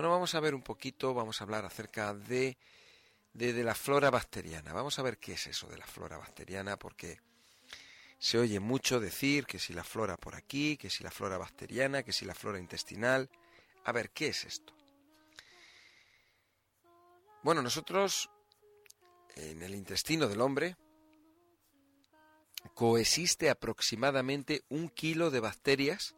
[0.00, 2.56] Bueno, vamos a ver un poquito, vamos a hablar acerca de,
[3.34, 4.72] de, la flora bacteriana.
[4.72, 7.20] Vamos a ver qué es eso de la flora bacteriana, porque
[8.18, 12.02] se oye mucho decir que si la flora por aquí, que si la flora bacteriana,
[12.02, 13.28] que si la flora intestinal.
[13.84, 14.72] A ver, ¿qué es esto?
[17.42, 18.30] Bueno, nosotros
[19.36, 20.78] en el intestino del hombre
[22.72, 26.16] coexiste aproximadamente un kilo de bacterias,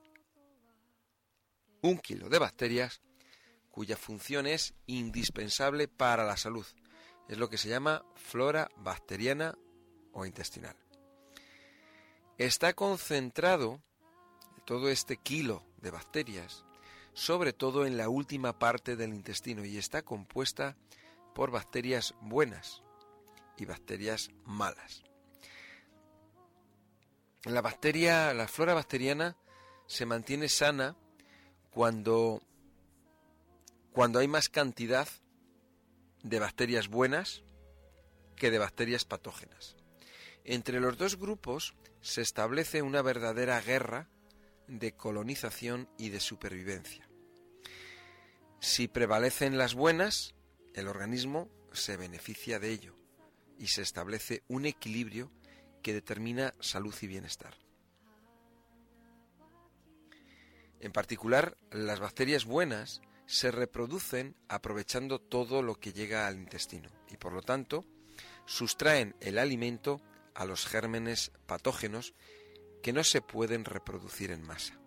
[1.81, 3.03] un kilo de bacterias
[3.73, 6.67] cuya función es indispensable para la salud.
[7.29, 9.59] Es lo que se llama flora bacteriana
[10.13, 10.77] o intestinal
[12.47, 13.81] está concentrado
[14.65, 16.65] todo este kilo de bacterias,
[17.13, 20.77] sobre todo en la última parte del intestino, y está compuesta
[21.35, 22.83] por bacterias buenas
[23.57, 25.03] y bacterias malas.
[27.45, 29.37] La bacteria, la flora bacteriana
[29.87, 30.97] se mantiene sana
[31.71, 32.41] cuando,
[33.93, 35.09] cuando hay más cantidad
[36.23, 37.43] de bacterias buenas
[38.37, 39.77] que de bacterias patógenas.
[40.45, 44.09] Entre los dos grupos se establece una verdadera guerra
[44.67, 47.09] de colonización y de supervivencia.
[48.61, 50.35] Si prevalecen las buenas,
[50.75, 52.97] el organismo se beneficia de ello
[53.59, 55.31] y se establece un equilibrio
[55.83, 57.55] que determina salud y bienestar.
[60.81, 67.17] En particular, las bacterias buenas se reproducen aprovechando todo lo que llega al intestino y
[67.17, 67.87] por lo tanto
[68.45, 70.03] sustraen el alimento
[70.35, 72.13] a los gérmenes patógenos
[72.83, 74.79] que no se pueden reproducir en masa.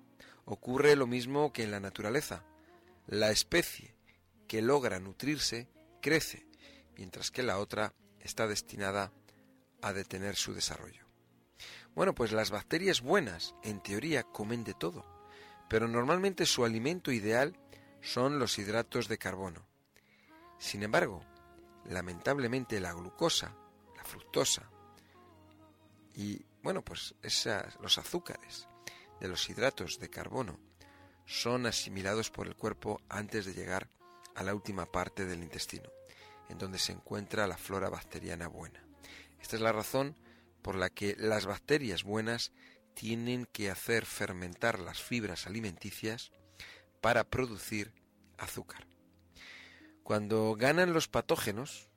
[0.45, 2.45] Ocurre lo mismo que en la naturaleza.
[3.07, 3.95] La especie
[4.47, 5.67] que logra nutrirse
[5.99, 6.45] crece,
[6.95, 9.11] mientras que la otra está destinada
[9.81, 11.07] a detener su desarrollo.
[11.95, 15.03] Bueno, pues las bacterias buenas, en teoría, comen de todo,
[15.67, 17.57] pero normalmente su alimento ideal
[18.05, 19.65] son los hidratos de carbono.
[20.59, 21.23] Sin embargo,
[21.85, 23.55] lamentablemente la glucosa,
[23.97, 24.69] la fructosa,
[26.13, 27.15] y bueno, pues
[27.81, 28.67] los azúcares
[29.19, 30.59] de los hidratos de carbono
[31.25, 33.89] son asimilados por el cuerpo antes de llegar
[34.35, 35.89] a la última parte del intestino,
[36.47, 38.85] en donde se encuentra la flora bacteriana buena.
[39.41, 40.15] Esta es la razón
[40.61, 42.51] por la que las bacterias buenas
[42.93, 46.31] tienen que hacer fermentar las fibras alimenticias
[47.05, 47.93] para producir
[48.39, 48.87] azúcar.
[50.01, 51.87] Cuando ganan los patógenos,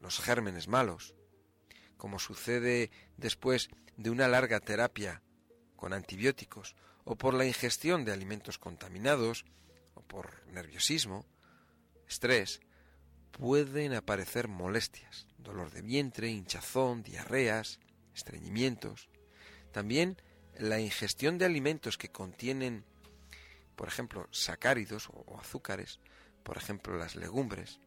[0.00, 1.14] los gérmenes malos,
[1.98, 5.20] como sucede después de una larga terapia
[5.76, 9.44] con antibióticos o por la ingestión de alimentos contaminados
[9.92, 11.26] o por nerviosismo,
[12.08, 12.60] estrés,
[13.32, 17.80] pueden aparecer molestias, dolor de vientre, hinchazón, diarreas,
[18.14, 19.10] estreñimientos.
[19.72, 20.16] También
[20.56, 22.86] la ingestión de alimentos que contienen,
[23.76, 26.00] por ejemplo, sacáridos o azúcares,
[26.42, 27.80] por ejemplo las legumbres,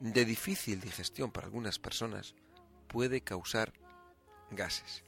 [0.00, 2.34] de difícil digestión para algunas personas,
[2.86, 3.72] puede causar
[4.50, 5.04] gases.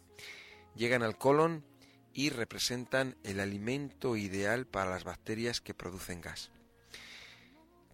[0.74, 1.64] Llegan al colon
[2.12, 6.50] y representan el alimento ideal para las bacterias que producen gas.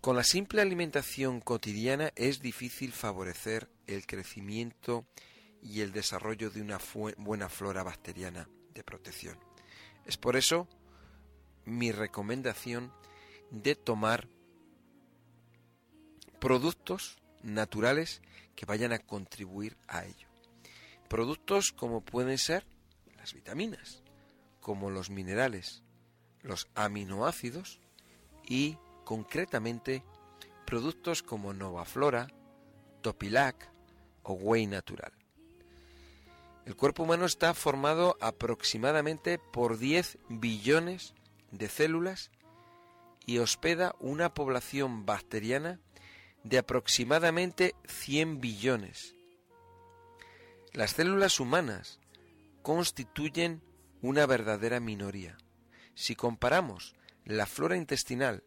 [0.01, 5.07] Con la simple alimentación cotidiana es difícil favorecer el crecimiento
[5.63, 6.79] y el desarrollo de una
[7.17, 9.39] buena flora bacteriana de protección.
[10.05, 10.69] Es por eso
[11.65, 12.93] mi recomendación
[13.51, 14.29] de tomar
[16.39, 18.21] productos naturales
[18.55, 20.29] que vayan a contribuir a ello.
[21.09, 22.67] Productos como pueden ser
[23.17, 24.03] las vitaminas,
[24.61, 25.83] como los minerales,
[26.43, 27.81] los aminoácidos
[28.47, 30.03] y concretamente
[30.67, 32.29] productos como Novaflora,
[33.03, 33.71] Topilac
[34.23, 35.13] o Whey Natural.
[36.65, 41.15] El cuerpo humano está formado aproximadamente por 10 billones
[41.59, 42.31] de células
[43.27, 45.81] y hospeda una población bacteriana
[46.43, 49.15] de aproximadamente 100 billones.
[50.73, 52.01] Las células humanas
[52.63, 53.63] constituyen
[54.03, 55.39] una verdadera minoría.
[55.95, 56.95] Si comparamos
[57.25, 58.43] la flora intestinal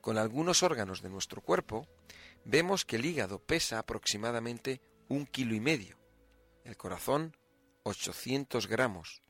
[0.00, 1.86] con algunos órganos de nuestro cuerpo,
[2.44, 5.98] vemos que el hígado pesa aproximadamente un kilo y medio,
[6.64, 7.36] el corazón
[7.82, 9.22] 800 gramos,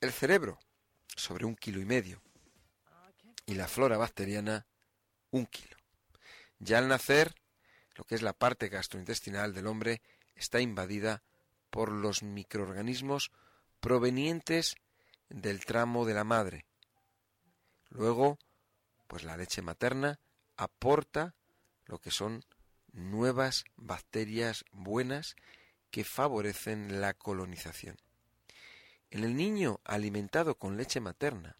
[0.00, 0.58] el cerebro
[1.16, 2.22] sobre un kilo y medio
[3.46, 4.66] y la flora bacteriana
[5.30, 5.76] un kilo.
[6.58, 7.34] Ya al nacer,
[7.96, 10.00] lo que es la parte gastrointestinal del hombre
[10.34, 11.22] está invadida
[11.70, 13.30] por los microorganismos
[13.80, 14.76] provenientes
[15.28, 16.66] del tramo de la madre.
[17.90, 18.38] Luego,
[19.06, 20.20] pues la leche materna
[20.56, 21.34] aporta
[21.86, 22.44] lo que son
[22.92, 25.36] nuevas bacterias buenas
[25.90, 27.96] que favorecen la colonización.
[29.12, 31.56] En el niño alimentado con leche materna,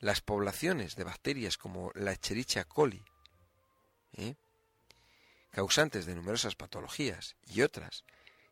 [0.00, 3.02] Las poblaciones de bacterias como la Escherichia coli,
[4.14, 4.34] ¿eh?
[5.50, 8.04] causantes de numerosas patologías y otras,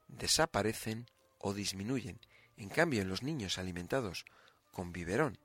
[0.06, 2.20] desaparecen o disminuyen.
[2.56, 4.24] En cambio, en los niños alimentados
[4.70, 5.36] con biberón,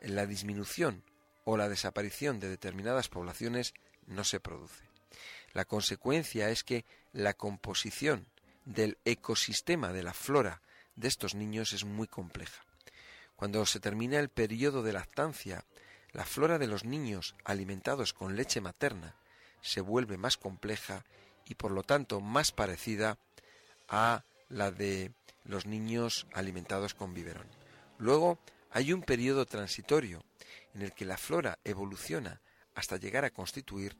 [0.00, 1.02] la disminución
[1.44, 3.72] o la desaparición de determinadas poblaciones
[4.06, 4.84] no se produce.
[5.54, 8.28] La consecuencia es que la composición
[8.66, 10.60] del ecosistema de la flora
[10.96, 12.64] de estos niños es muy compleja.
[13.36, 15.64] Cuando se termina el periodo de lactancia,
[16.12, 19.16] la flora de los niños alimentados con leche materna
[19.60, 21.04] se vuelve más compleja
[21.46, 23.18] y por lo tanto más parecida
[23.88, 25.12] a la de
[25.44, 27.48] los niños alimentados con biberón.
[27.98, 28.38] Luego
[28.70, 30.24] hay un periodo transitorio
[30.74, 32.40] en el que la flora evoluciona
[32.74, 33.96] hasta llegar a constituir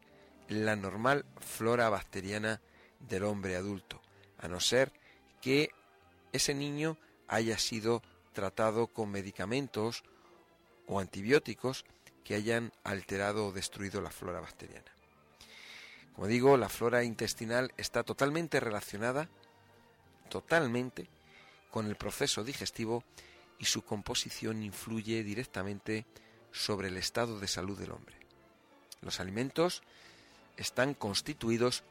[0.49, 2.61] la normal flora bacteriana
[3.01, 4.01] del hombre adulto,
[4.39, 4.93] a no ser
[5.41, 5.71] que
[6.35, 6.99] ese niño
[7.29, 8.03] haya sido
[8.33, 10.03] tratado con medicamentos
[10.87, 11.85] o antibióticos
[12.25, 14.91] que hayan alterado o destruido la flora bacteriana.
[16.15, 19.29] Como digo, la flora intestinal está totalmente relacionada,
[20.29, 21.09] totalmente,
[21.71, 23.05] con el proceso digestivo
[23.59, 26.05] y su composición influye directamente
[26.51, 28.17] sobre el estado de salud del hombre.
[29.03, 29.83] Los alimentos
[30.57, 31.85] están constituidos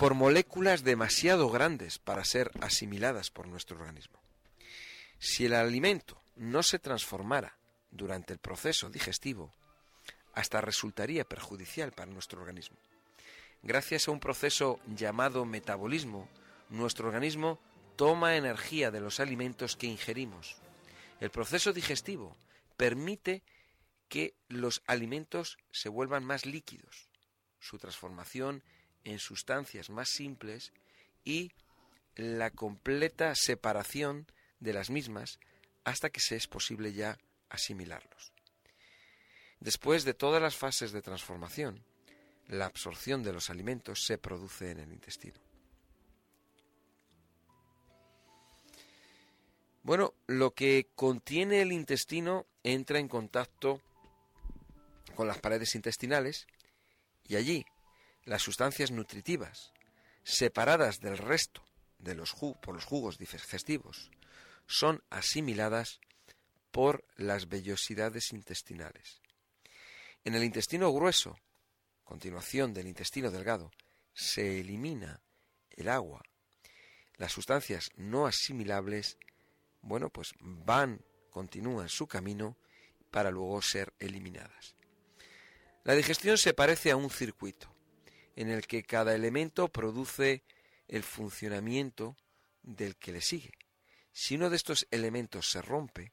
[0.00, 4.18] por moléculas demasiado grandes para ser asimiladas por nuestro organismo.
[5.18, 7.58] Si el alimento no se transformara
[7.90, 9.52] durante el proceso digestivo,
[10.32, 12.78] hasta resultaría perjudicial para nuestro organismo.
[13.62, 16.30] Gracias a un proceso llamado metabolismo,
[16.70, 17.60] nuestro organismo
[17.96, 20.56] toma energía de los alimentos que ingerimos.
[21.20, 22.34] El proceso digestivo
[22.78, 23.42] permite
[24.08, 27.10] que los alimentos se vuelvan más líquidos.
[27.58, 28.62] Su transformación
[29.04, 30.72] en sustancias más simples
[31.24, 31.52] y
[32.16, 34.26] la completa separación
[34.58, 35.38] de las mismas
[35.84, 37.18] hasta que se es posible ya
[37.48, 38.32] asimilarlos.
[39.60, 41.84] Después de todas las fases de transformación,
[42.46, 45.38] la absorción de los alimentos se produce en el intestino.
[49.82, 53.80] Bueno, lo que contiene el intestino entra en contacto
[55.14, 56.46] con las paredes intestinales
[57.26, 57.64] y allí
[58.24, 59.72] las sustancias nutritivas,
[60.22, 61.64] separadas del resto
[61.98, 64.10] de los por los jugos digestivos,
[64.66, 66.00] son asimiladas
[66.70, 69.20] por las vellosidades intestinales.
[70.24, 71.38] En el intestino grueso,
[72.04, 73.70] continuación del intestino delgado,
[74.12, 75.20] se elimina
[75.70, 76.22] el agua.
[77.16, 79.18] Las sustancias no asimilables,
[79.82, 82.56] bueno, pues van, continúan su camino
[83.10, 84.76] para luego ser eliminadas.
[85.84, 87.69] La digestión se parece a un circuito
[88.40, 90.44] en el que cada elemento produce
[90.88, 92.16] el funcionamiento
[92.62, 93.52] del que le sigue.
[94.12, 96.10] Si uno de estos elementos se rompe,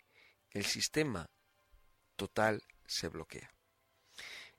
[0.51, 1.29] el sistema
[2.17, 3.49] total se bloquea.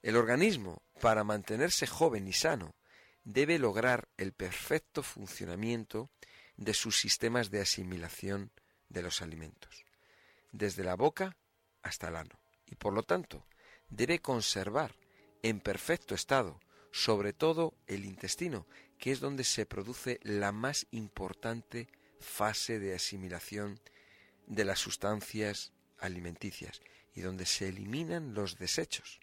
[0.00, 2.74] El organismo, para mantenerse joven y sano,
[3.22, 6.10] debe lograr el perfecto funcionamiento
[6.56, 8.50] de sus sistemas de asimilación
[8.88, 9.84] de los alimentos,
[10.52, 11.36] desde la boca
[11.82, 13.46] hasta el ano, y por lo tanto
[13.90, 14.94] debe conservar
[15.42, 16.58] en perfecto estado
[16.90, 18.66] sobre todo el intestino,
[18.98, 21.88] que es donde se produce la más importante
[22.20, 23.80] fase de asimilación
[24.46, 26.80] de las sustancias alimenticias
[27.14, 29.20] y donde se eliminan los desechos.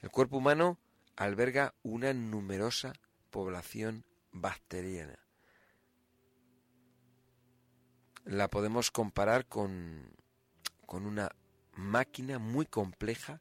[0.00, 0.78] El cuerpo humano
[1.16, 2.92] alberga una numerosa
[3.30, 5.18] población bacteriana.
[8.24, 10.14] La podemos comparar con,
[10.86, 11.30] con una
[11.72, 13.40] máquina muy compleja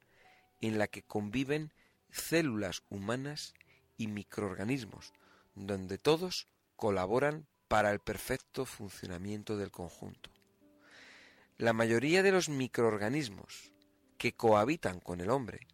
[0.62, 1.72] en la que conviven
[2.18, 3.54] células humanas
[3.98, 5.14] y microorganismos,
[5.56, 10.30] donde todos colaboran para el perfecto funcionamiento del conjunto.
[11.58, 13.72] La mayoría de los microorganismos
[14.18, 15.68] que cohabitan con el hombre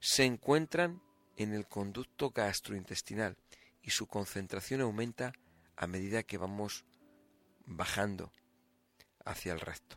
[0.00, 1.02] se encuentran
[1.36, 3.36] en el conducto gastrointestinal
[3.82, 5.32] y su concentración aumenta
[5.76, 6.84] a medida que vamos
[7.64, 8.32] bajando
[9.24, 9.96] hacia el resto.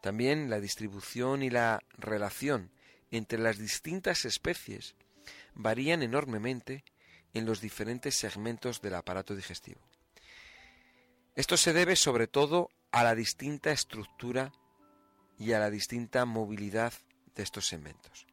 [0.00, 2.72] También la distribución y la relación
[3.10, 4.94] entre las distintas especies
[5.54, 6.84] varían enormemente
[7.34, 9.80] en los diferentes segmentos del aparato digestivo.
[11.34, 14.52] Esto se debe sobre todo a la distinta estructura
[15.38, 16.92] y a la distinta movilidad
[17.34, 18.26] de estos segmentos.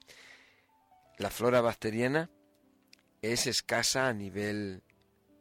[1.17, 2.29] La flora bacteriana
[3.21, 4.83] es escasa a nivel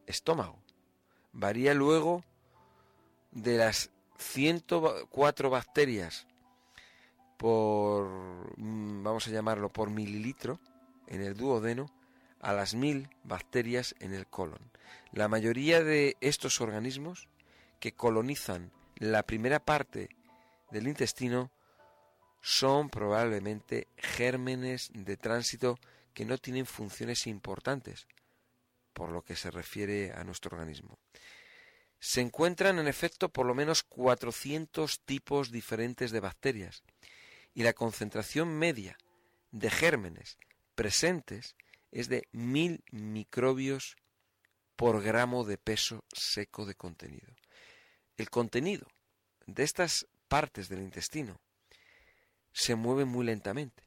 [0.06, 0.62] estómago.
[1.32, 2.24] Varía luego
[3.32, 6.26] de las 104 bacterias
[7.36, 8.08] por,
[8.56, 10.60] mm, vamos a llamarlo, por mililitro
[11.08, 11.92] en el duodeno
[12.40, 14.70] a las mil bacterias en el colon.
[15.12, 17.28] La mayoría de estos organismos
[17.80, 20.08] que colonizan la primera parte
[20.70, 21.50] del intestino
[22.40, 25.78] son probablemente gérmenes de tránsito
[26.14, 28.06] que no tienen funciones importantes
[28.92, 30.98] por lo que se refiere a nuestro organismo.
[32.00, 36.82] Se encuentran en efecto por lo menos 400 tipos diferentes de bacterias
[37.54, 38.96] y la concentración media
[39.50, 40.38] de gérmenes
[40.78, 41.56] presentes
[41.90, 43.96] es de mil microbios
[44.76, 47.34] por gramo de peso seco de contenido.
[48.16, 48.86] El contenido
[49.44, 51.40] de estas partes del intestino
[52.52, 53.82] se mueve muy lentamente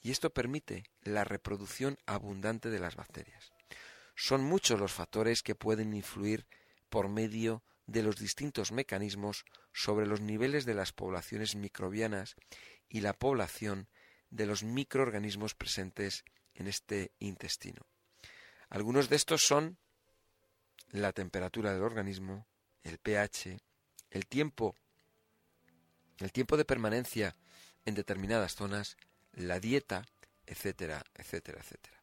[0.00, 3.52] y esto permite la reproducción abundante de las bacterias.
[4.14, 6.46] Son muchos los factores que pueden influir
[6.90, 12.36] por medio de los distintos mecanismos sobre los niveles de las poblaciones microbianas
[12.88, 13.88] y la población
[14.30, 16.24] de los microorganismos presentes
[16.56, 17.86] en este intestino.
[18.68, 19.78] Algunos de estos son
[20.90, 22.46] la temperatura del organismo,
[22.82, 23.58] el pH,
[24.10, 24.74] el tiempo,
[26.18, 27.36] el tiempo de permanencia
[27.84, 28.96] en determinadas zonas,
[29.32, 30.06] la dieta,
[30.46, 32.00] etcétera, etcétera, etcétera.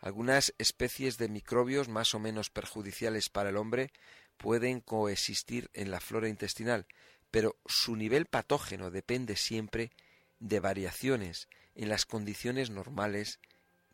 [0.00, 3.92] Algunas especies de microbios más o menos perjudiciales para el hombre
[4.36, 6.86] pueden coexistir en la flora intestinal,
[7.30, 9.92] pero su nivel patógeno depende siempre
[10.40, 13.38] de variaciones en las condiciones normales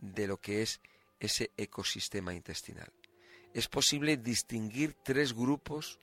[0.00, 0.80] de lo que es
[1.20, 2.92] ese ecosistema intestinal.
[3.54, 5.98] Es posible distinguir tres grupos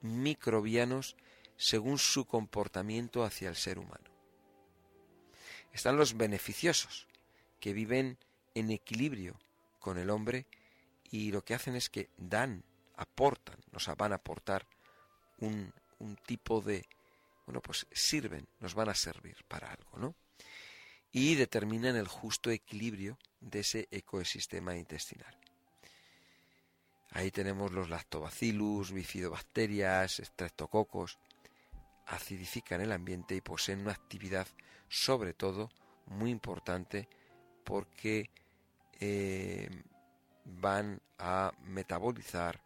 [0.00, 1.16] microbianos
[1.56, 4.10] según su comportamiento hacia el ser humano.
[5.72, 7.06] Están los beneficiosos,
[7.60, 8.18] que viven
[8.54, 9.38] en equilibrio
[9.78, 10.46] con el hombre
[11.10, 12.64] y lo que hacen es que dan,
[12.96, 14.66] aportan, nos van a aportar
[15.38, 16.88] un, un tipo de,
[17.46, 20.14] bueno, pues sirven, nos van a servir para algo, ¿no?
[21.12, 25.36] Y determinan el justo equilibrio de ese ecosistema intestinal.
[27.12, 31.18] Ahí tenemos los lactobacillus, bifidobacterias, estreptococos.
[32.06, 34.46] Acidifican el ambiente y poseen una actividad,
[34.88, 35.70] sobre todo,
[36.06, 37.08] muy importante
[37.64, 38.30] porque
[39.00, 39.68] eh,
[40.44, 42.62] van a metabolizar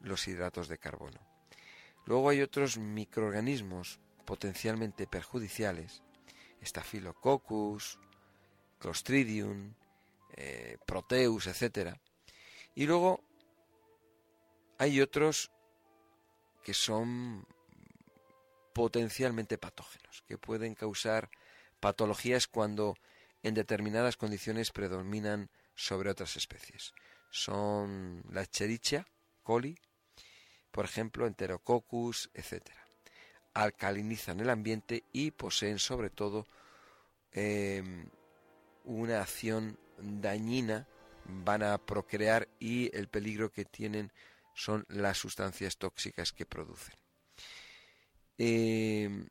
[0.00, 1.18] los hidratos de carbono.
[2.06, 6.02] Luego hay otros microorganismos potencialmente perjudiciales,
[6.64, 7.98] Staphylococcus,
[8.78, 9.74] Clostridium,
[10.36, 11.96] eh, Proteus, etc.
[12.74, 13.20] Y luego
[14.78, 15.50] hay otros
[16.62, 17.46] que son
[18.72, 21.30] potencialmente patógenos, que pueden causar
[21.80, 22.96] patologías cuando
[23.42, 26.94] en determinadas condiciones predominan sobre otras especies.
[27.30, 29.06] Son la Escherichia
[29.42, 29.78] coli,
[30.70, 32.83] por ejemplo, Enterococcus, etc.
[33.54, 36.46] Alcalinizan el ambiente y poseen sobre todo
[37.32, 38.06] em,
[38.84, 40.86] una acción dañina,
[41.24, 44.12] van a procrear y el peligro que tienen
[44.54, 46.94] son las sustancias tóxicas que producen.
[48.38, 49.28] Em,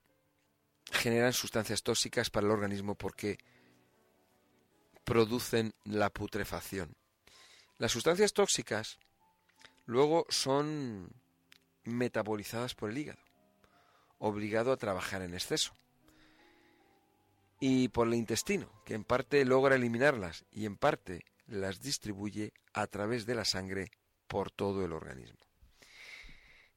[0.91, 3.37] generan sustancias tóxicas para el organismo porque
[5.03, 6.95] producen la putrefacción.
[7.77, 8.99] Las sustancias tóxicas
[9.85, 11.09] luego son
[11.83, 13.19] metabolizadas por el hígado,
[14.23, 15.73] obligado a trabajar en exceso,
[17.59, 22.87] y por el intestino, que en parte logra eliminarlas y en parte las distribuye a
[22.87, 23.91] través de la sangre
[24.27, 25.39] por todo el organismo.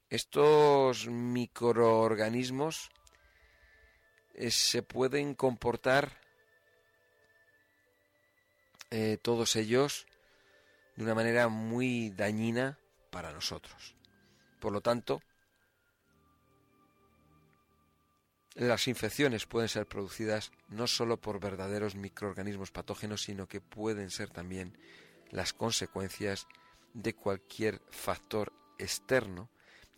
[0.09, 2.89] Estos microorganismos
[4.33, 6.19] eh, se pueden comportar
[8.91, 10.05] eh, todos ellos
[10.97, 12.77] de una manera muy dañina
[13.09, 13.95] para nosotros.
[14.59, 15.21] Por lo tanto,
[18.57, 24.29] las infecciones pueden ser producidas no solo por verdaderos microorganismos patógenos, sino que pueden ser
[24.31, 24.75] también
[25.29, 26.47] las consecuencias
[26.95, 29.49] de cualquier factor externo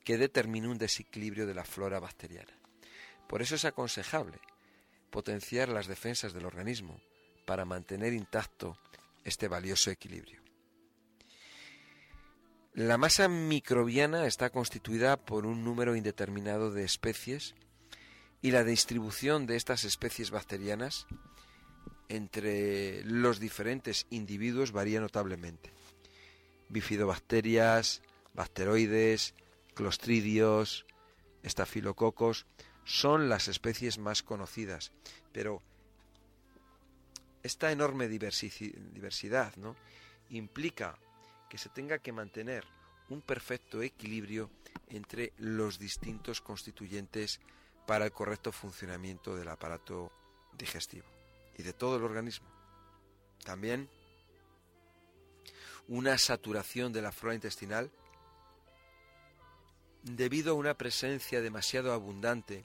[0.03, 2.51] que determine un desequilibrio de la flora bacteriana.
[3.27, 4.39] Por eso es aconsejable
[5.09, 6.99] potenciar las defensas del organismo
[7.45, 8.77] para mantener intacto
[9.23, 10.41] este valioso equilibrio.
[12.73, 17.55] La masa microbiana está constituida por un número indeterminado de especies
[18.41, 21.08] y la distribución de estas especies bacterianas
[22.08, 25.72] entre los diferentes individuos varía notablemente.
[26.69, 28.01] Bifidobacterias,
[28.34, 29.36] bacteroides,
[29.75, 30.86] clostridios,
[31.43, 32.46] estafilococos
[32.84, 34.91] son las especies más conocidas,
[35.31, 35.62] pero
[37.43, 39.75] esta enorme diversidad ¿no?
[40.29, 40.98] implica
[41.50, 42.65] que se tenga que mantener
[43.10, 44.50] un perfecto equilibrio
[44.89, 47.39] entre los distintos constituyentes
[47.89, 50.12] para el correcto funcionamiento del aparato
[50.55, 51.08] digestivo
[51.58, 52.46] y de todo el organismo.
[53.43, 53.89] También
[55.88, 57.89] una saturación de la flora intestinal
[60.03, 62.63] debido a una presencia demasiado abundante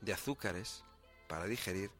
[0.00, 0.82] de azúcares
[1.28, 1.92] para digerir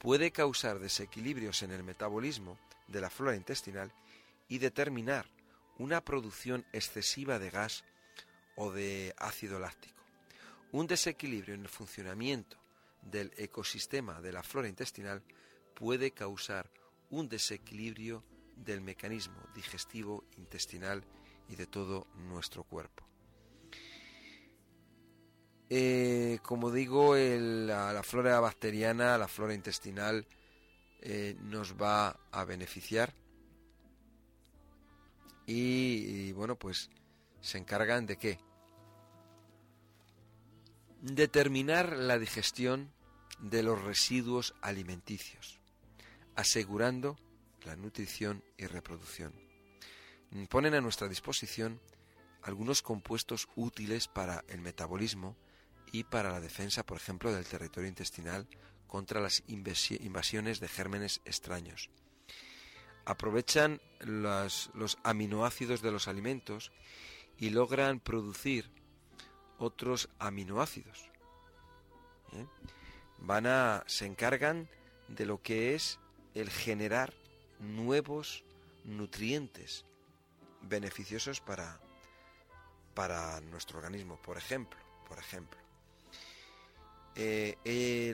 [0.00, 3.92] puede causar desequilibrios en el metabolismo de la flora intestinal
[4.48, 5.26] y determinar
[5.78, 7.84] una producción excesiva de gas
[8.56, 9.99] o de ácido láctico.
[10.72, 12.56] Un desequilibrio en el funcionamiento
[13.02, 15.22] del ecosistema de la flora intestinal
[15.74, 16.70] puede causar
[17.10, 18.22] un desequilibrio
[18.56, 21.02] del mecanismo digestivo intestinal
[21.48, 23.06] y de todo nuestro cuerpo.
[25.68, 30.26] Eh, como digo, la, flora bacteriana, la flora intestinal,
[31.00, 33.14] eh, nos va a beneficiar
[35.46, 36.90] y, bueno, pues
[37.40, 38.38] se encargan de qué?
[41.02, 42.92] Determinar la digestión
[43.38, 45.58] de los residuos alimenticios,
[46.36, 47.18] asegurando
[47.64, 49.32] la nutrición y reproducción.
[50.48, 51.80] Ponen a nuestra disposición
[52.42, 55.36] algunos compuestos útiles para el metabolismo
[55.92, 58.46] y para la defensa, por ejemplo, del territorio intestinal
[58.86, 61.90] contra las invasiones de gérmenes extraños.
[63.04, 64.70] Aprovechan los,
[65.02, 66.72] aminoácidos de los alimentos
[67.38, 68.70] y logran producir
[69.60, 71.08] otros aminoácidos.
[72.32, 72.46] ¿eh?
[73.18, 74.68] Van a, se encargan
[75.08, 76.00] de lo que es
[76.34, 77.12] el generar
[77.60, 78.42] nuevos
[78.84, 79.84] nutrientes
[80.62, 81.78] beneficiosos para,
[82.94, 84.16] para nuestro organismo.
[84.22, 85.60] Por ejemplo, por ejemplo,
[87.14, 88.12] eh,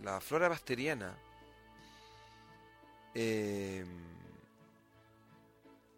[0.00, 1.16] la flora bacteriana
[3.14, 3.84] eh,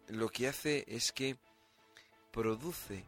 [0.09, 1.37] lo que hace es que
[2.31, 3.03] produce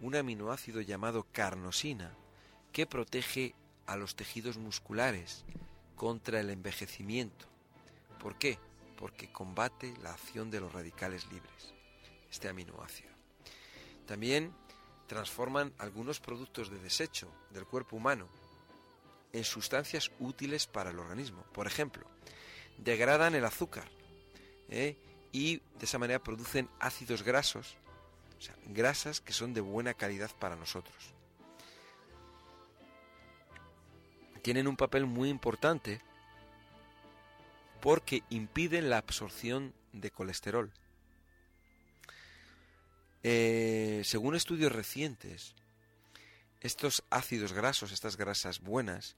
[0.00, 2.12] un aminoácido llamado carnosina
[2.72, 3.54] que protege
[3.86, 5.44] a los tejidos musculares
[5.96, 7.46] contra el envejecimiento.
[8.20, 8.58] ¿Por qué?
[8.96, 11.74] Porque combate la acción de los radicales libres,
[12.30, 13.10] este aminoácido.
[14.06, 14.52] También
[15.06, 18.28] transforman algunos productos de desecho del cuerpo humano
[19.32, 21.42] en sustancias útiles para el organismo.
[21.52, 22.06] Por ejemplo,
[22.78, 23.88] degradan el azúcar
[24.68, 24.96] ¿eh?
[25.32, 27.76] y de esa manera producen ácidos grasos,
[28.38, 31.14] o sea, grasas que son de buena calidad para nosotros.
[34.42, 36.00] Tienen un papel muy importante
[37.80, 40.72] porque impiden la absorción de colesterol.
[43.22, 45.54] Eh, según estudios recientes,
[46.60, 49.16] estos ácidos grasos, estas grasas buenas,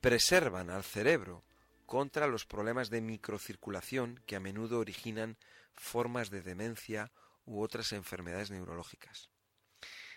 [0.00, 1.42] preservan al cerebro
[1.86, 5.36] contra los problemas de microcirculación que a menudo originan
[5.74, 7.10] formas de demencia
[7.50, 9.28] u otras enfermedades neurológicas.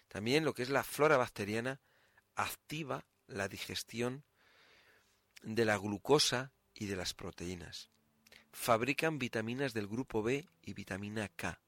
[0.07, 1.81] También lo que es la flora bacteriana
[2.35, 4.23] activa la digestión
[5.41, 7.89] de la glucosa y de las proteínas.
[8.51, 11.59] Fabrican vitaminas del grupo B y vitamina K.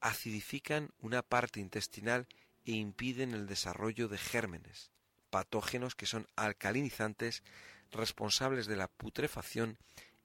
[0.00, 2.26] Acidifican una parte intestinal
[2.64, 4.90] e impiden el desarrollo de gérmenes,
[5.30, 7.44] patógenos que son alcalinizantes
[7.92, 9.78] responsables de la putrefacción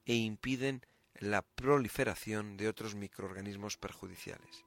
[0.05, 0.83] e impiden
[1.19, 4.65] la proliferación de otros microorganismos perjudiciales.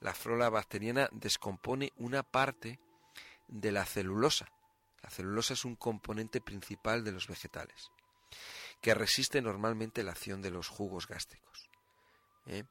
[0.00, 2.78] La flora bacteriana descompone una parte
[3.48, 4.50] de la celulosa.
[5.02, 7.90] La celulosa es un componente principal de los vegetales,
[8.80, 11.68] que resiste normalmente la acción de los jugos gástricos.
[12.46, 12.64] ¿eh?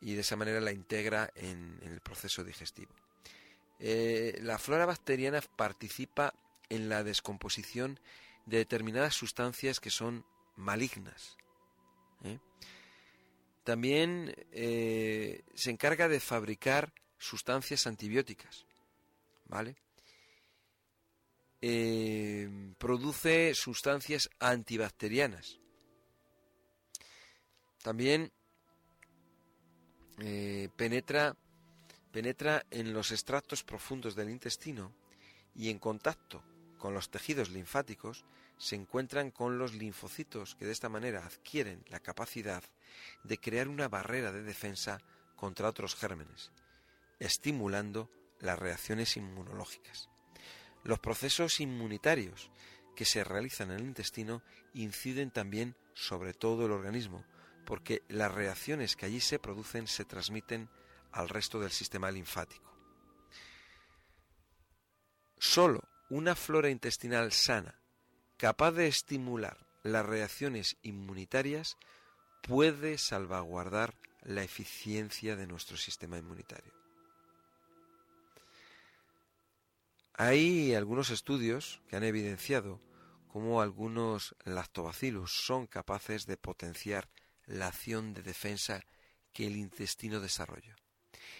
[0.00, 2.94] y de esa manera la integra en, el proceso digestivo.
[3.80, 6.34] Eh, la flora bacteriana participa
[6.68, 8.00] en la descomposición
[8.46, 10.24] de determinadas sustancias que son
[10.56, 11.36] malignas.
[12.24, 12.38] ¿Eh?
[13.64, 18.64] También eh, se encarga de fabricar sustancias antibióticas.
[19.46, 19.76] ¿Vale?
[22.78, 25.58] produce sustancias antibacterianas.
[27.82, 28.30] También
[30.20, 31.36] eh, penetra,
[32.10, 34.92] penetra en los extractos profundos del intestino
[35.54, 36.42] y en contacto
[36.78, 38.24] con los tejidos linfáticos
[38.58, 42.62] se encuentran con los linfocitos que de esta manera adquieren la capacidad
[43.22, 45.00] de crear una barrera de defensa
[45.36, 46.50] contra otros gérmenes,
[47.20, 50.08] estimulando las reacciones inmunológicas.
[50.84, 52.50] Los procesos inmunitarios
[52.96, 54.42] que se realizan en el intestino
[54.74, 57.24] inciden también sobre todo el organismo,
[57.64, 60.68] porque las reacciones que allí se producen se transmiten
[61.12, 62.74] al resto del sistema linfático.
[65.38, 67.78] Solo una flora intestinal sana,
[68.38, 71.76] capaz de estimular las reacciones inmunitarias,
[72.42, 76.72] puede salvaguardar la eficiencia de nuestro sistema inmunitario.
[80.14, 82.80] Hay algunos estudios que han evidenciado
[83.28, 87.08] cómo algunos lactobacillus son capaces de potenciar
[87.46, 88.84] la acción de defensa
[89.32, 90.76] que el intestino desarrolla,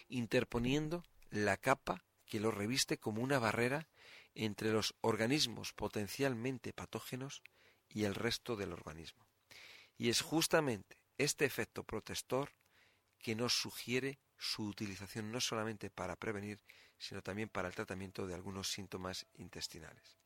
[0.08, 3.88] interponiendo la capa que lo reviste como una barrera
[4.34, 7.42] entre los organismos potencialmente patógenos
[7.88, 9.26] y el resto del organismo.
[9.96, 12.52] Y es justamente este efecto protector
[13.18, 16.60] que nos sugiere su utilización no solamente para prevenir,
[16.98, 20.18] sino también para el tratamiento de algunos síntomas intestinales.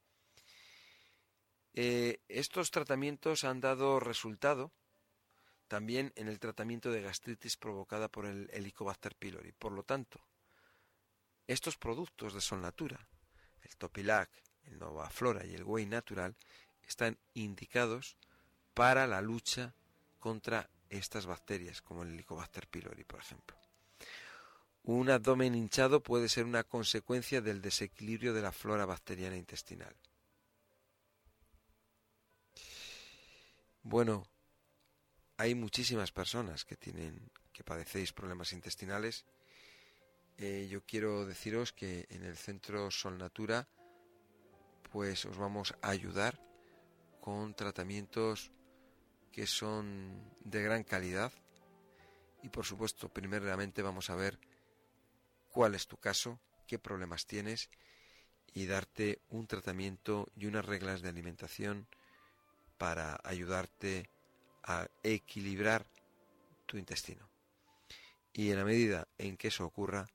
[1.75, 4.73] Eh, estos tratamientos han dado resultado
[5.69, 9.53] también en el tratamiento de gastritis provocada por el Helicobacter pylori.
[9.53, 10.21] Por lo tanto,
[11.47, 13.09] estos productos de Solnatura,
[13.63, 14.31] el Topilac,
[14.65, 16.37] el Nova Flora y el Whey Natural,
[16.87, 18.17] están indicados
[18.75, 19.75] para la lucha
[20.19, 23.57] contra estas bacterias, como el Helicobacter pylori, por ejemplo.
[24.85, 29.95] Un abdomen hinchado puede ser una consecuencia del desequilibrio de la flora bacteriana intestinal.
[33.83, 34.27] Bueno,
[35.37, 39.25] hay muchísimas personas que tienen, que padecéis problemas intestinales.
[40.39, 43.69] Eh, yo quiero deciros que en el centro Sol Natura,
[44.91, 46.41] pues os vamos a ayudar
[47.21, 48.51] con tratamientos
[49.31, 51.33] que son de gran calidad
[52.43, 54.39] y por supuesto primeramente vamos a ver
[55.51, 57.71] cuál es tu caso, qué problemas tienes
[58.53, 61.87] y darte un tratamiento y unas reglas de alimentación
[62.77, 64.11] para ayudarte
[64.65, 65.87] a equilibrar
[66.67, 67.29] tu intestino.
[68.33, 70.07] Y en la medida en que eso ocurra,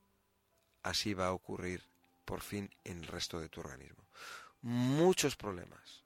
[0.89, 1.84] así va a ocurrir
[2.26, 4.04] por fin en el resto de tu organismo.
[4.62, 6.04] Muchos problemas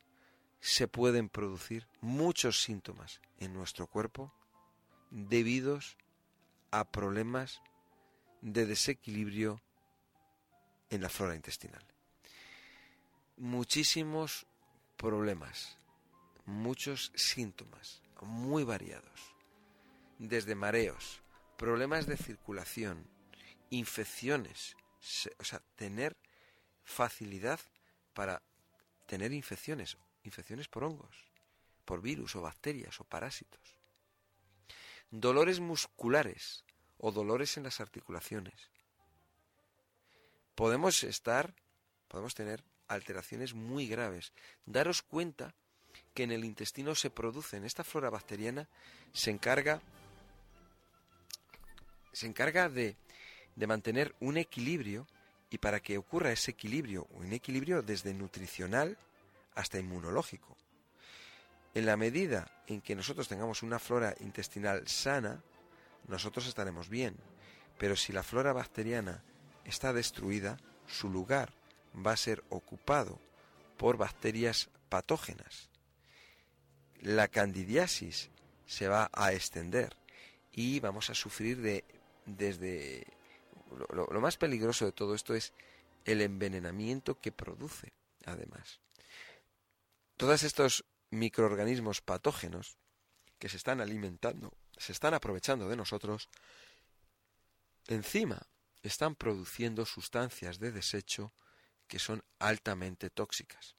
[0.60, 4.34] se pueden producir, muchos síntomas en nuestro cuerpo
[5.10, 5.98] debidos
[6.70, 7.62] a problemas
[8.42, 9.62] de desequilibrio
[10.90, 11.86] en la flora intestinal.
[13.38, 14.46] Muchísimos
[14.98, 15.78] problemas,
[16.46, 19.36] muchos síntomas muy variados,
[20.20, 21.22] desde mareos,
[21.58, 23.08] problemas de circulación,
[23.72, 24.76] infecciones,
[25.40, 26.16] o sea, tener
[26.84, 27.60] facilidad
[28.14, 28.44] para
[29.08, 31.16] tener infecciones, infecciones por hongos,
[31.86, 33.78] por virus o bacterias o parásitos,
[35.10, 36.64] dolores musculares
[37.00, 38.70] o dolores en las articulaciones.
[40.54, 41.56] Podemos estar,
[42.08, 44.34] podemos tener alteraciones muy graves.
[44.66, 45.56] Daros cuenta
[46.14, 48.68] que en el intestino se produce, en esta flora bacteriana,
[49.14, 49.82] se encarga,
[52.12, 52.98] se encarga de,
[53.56, 55.08] de mantener un equilibrio
[55.50, 58.98] y para que ocurra ese equilibrio, un equilibrio desde nutricional
[59.56, 60.58] hasta inmunológico.
[61.74, 65.42] En la medida en que nosotros tengamos una flora intestinal sana,
[66.08, 67.16] nosotros estaremos bien.
[67.78, 69.24] Pero si la flora bacteriana
[69.66, 71.54] está destruida, su lugar
[71.96, 73.20] va a ser ocupado
[73.78, 75.72] por bacterias patógenas
[77.02, 78.30] la candidiasis
[78.66, 79.96] se va a extender
[80.54, 81.84] y vamos a sufrir de
[82.26, 83.08] desde
[83.72, 85.54] lo, más peligroso de todo esto es
[86.06, 87.94] el envenenamiento que produce
[88.26, 88.80] además
[90.18, 92.78] todos estos microorganismos patógenos
[93.40, 96.30] que se están alimentando se están aprovechando de nosotros
[97.88, 98.42] encima
[98.84, 101.34] están produciendo sustancias de desecho
[101.88, 103.76] que son altamente tóxicas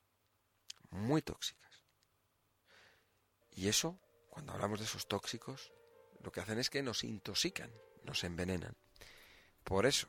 [0.90, 1.62] muy tóxicas
[3.54, 3.98] y eso,
[4.30, 5.72] cuando hablamos de esos tóxicos,
[6.22, 7.70] lo que hacen es que nos intoxican,
[8.04, 8.76] nos envenenan.
[9.64, 10.08] Por eso,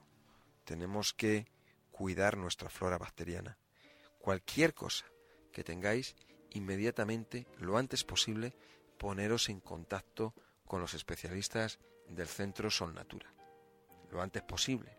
[0.65, 1.47] tenemos que
[1.91, 3.57] cuidar nuestra flora bacteriana.
[4.19, 5.05] Cualquier cosa
[5.51, 6.15] que tengáis,
[6.51, 8.53] inmediatamente, lo antes posible,
[8.97, 10.33] poneros en contacto
[10.65, 13.31] con los especialistas del Centro Sol Natura.
[14.11, 14.97] Lo antes posible.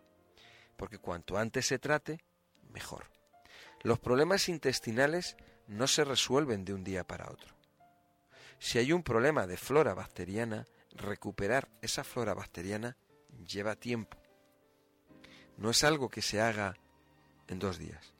[0.76, 2.24] Porque cuanto antes se trate,
[2.70, 3.10] mejor.
[3.82, 5.36] Los problemas intestinales
[5.66, 7.54] no se resuelven de un día para otro.
[8.58, 12.96] Si hay un problema de flora bacteriana, recuperar esa flora bacteriana
[13.46, 14.23] lleva tiempo.
[15.56, 16.76] No es algo que se haga
[17.48, 18.12] en dos días.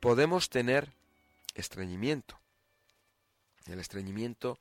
[0.00, 0.92] Podemos tener
[1.54, 2.38] estreñimiento.
[3.66, 4.58] El estreñimiento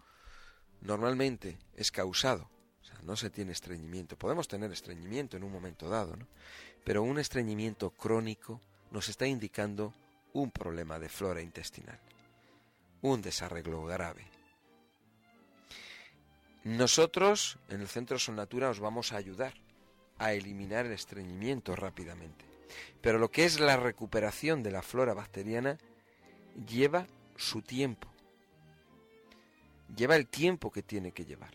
[0.81, 2.49] normalmente es causado,
[2.81, 4.17] o sea, no se tiene estreñimiento.
[4.17, 6.27] Podemos tener estreñimiento en un momento dado, ¿no?
[6.83, 9.93] Pero un estreñimiento crónico nos está indicando
[10.33, 11.99] un problema de flora intestinal,
[13.01, 14.34] un desarreglo grave.
[16.65, 19.53] Nosotros en el Centro Natura os vamos a ayudar
[20.17, 22.43] a eliminar el estreñimiento rápidamente.
[23.01, 25.77] Pero lo que es la recuperación de la flora bacteriana
[26.67, 28.11] lleva su tiempo.
[29.95, 31.53] Lleva el tiempo que tiene que llevar.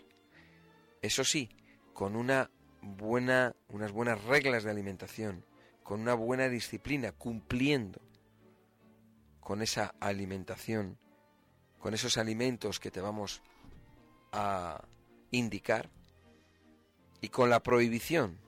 [1.03, 1.51] Eso sí,
[1.92, 2.49] con una
[2.81, 5.44] buena, unas buenas reglas de alimentación,
[5.83, 8.01] con una buena disciplina, cumpliendo
[9.40, 10.99] con esa alimentación,
[11.81, 13.42] con esos alimentos que te vamos
[14.31, 14.81] a
[15.31, 15.90] indicar
[17.21, 18.38] y con la prohibición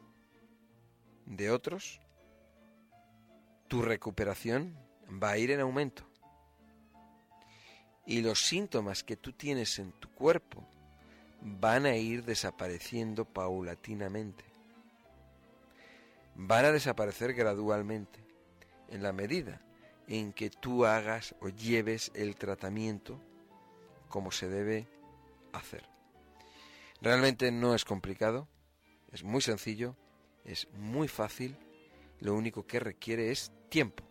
[1.26, 2.00] de otros,
[3.68, 4.76] tu recuperación
[5.22, 6.04] va a ir en aumento.
[8.04, 10.66] Y los síntomas que tú tienes en tu cuerpo
[11.40, 14.44] van a ir desapareciendo paulatinamente.
[16.34, 18.20] Van a desaparecer gradualmente
[18.88, 19.60] en la medida
[20.08, 23.20] en que tú hagas o lleves el tratamiento
[24.08, 24.88] como se debe
[25.52, 25.91] hacer.
[27.02, 28.46] Realmente no es complicado,
[29.10, 29.96] es muy sencillo,
[30.44, 31.56] es muy fácil,
[32.20, 34.04] lo único que requiere es tiempo,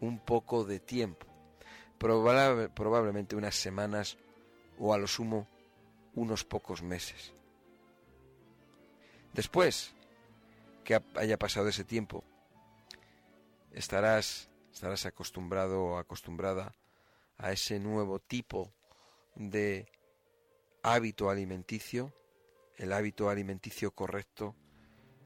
[0.00, 1.28] un poco de tiempo,
[1.96, 4.18] probablemente unas semanas
[4.80, 5.46] o a lo sumo
[6.16, 7.32] unos pocos meses.
[9.32, 9.94] Después
[10.82, 12.24] que haya pasado ese tiempo,
[13.70, 16.74] estarás, estarás acostumbrado o acostumbrada
[17.38, 18.72] a ese nuevo tipo
[19.36, 19.86] de
[20.86, 22.14] hábito alimenticio,
[22.76, 24.54] el hábito alimenticio correcto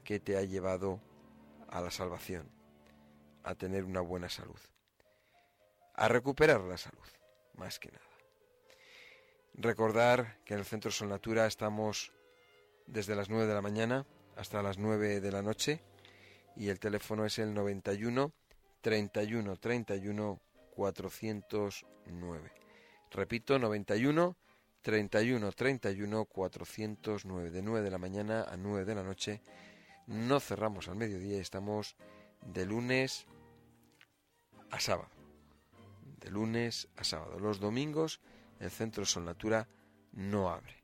[0.03, 0.99] que te ha llevado
[1.69, 2.49] a la salvación,
[3.43, 4.59] a tener una buena salud,
[5.93, 7.05] a recuperar la salud,
[7.53, 8.03] más que nada.
[9.53, 12.11] Recordar que en el Centro Sol Natura estamos
[12.87, 15.83] desde las 9 de la mañana hasta las 9 de la noche
[16.55, 18.33] y el teléfono es el 91
[18.81, 20.41] 31 31
[20.75, 22.51] 409.
[23.11, 24.35] Repito, 91
[24.81, 29.41] 31 31 409 de 9 de la mañana a 9 de la noche.
[30.07, 31.95] No cerramos al mediodía, estamos
[32.45, 33.25] de lunes
[34.71, 35.09] a sábado.
[36.19, 37.39] De lunes a sábado.
[37.39, 38.21] Los domingos
[38.59, 39.67] el Centro Sol Natura
[40.13, 40.75] no abre.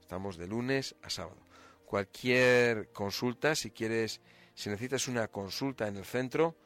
[0.00, 1.40] Estamos de lunes a sábado.
[1.86, 4.20] Cualquier consulta, si quieres,
[4.54, 6.56] si necesitas una consulta en el centro,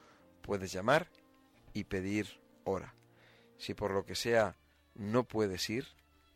[0.42, 1.08] puedes llamar
[1.72, 2.94] y pedir hora.
[3.58, 4.56] Si por lo que sea
[4.94, 5.86] no puedes ir,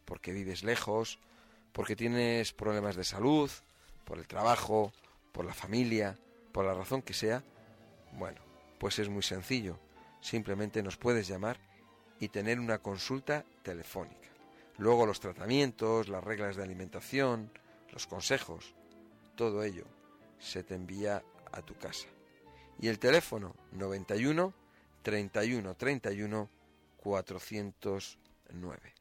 [0.08, 1.18] porque vives lejos,
[1.74, 3.50] porque tienes problemas de salud,
[4.06, 4.90] por el trabajo,
[5.32, 6.16] por la familia,
[6.50, 7.44] por la razón que sea,
[8.12, 8.40] bueno,
[8.78, 9.78] pues es muy sencillo.
[10.22, 11.60] Simplemente nos puedes llamar
[12.18, 14.30] y tener una consulta telefónica.
[14.78, 17.52] Luego los tratamientos, las reglas de alimentación,
[17.92, 18.74] los consejos,
[19.36, 19.84] todo ello
[20.38, 22.08] se te envía a tu casa.
[22.80, 24.54] Y el teléfono 91
[25.02, 26.48] 31 31
[26.96, 28.97] 409.